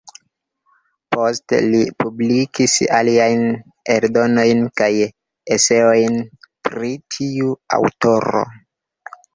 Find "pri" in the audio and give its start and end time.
6.71-6.95